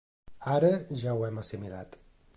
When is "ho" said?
1.19-1.21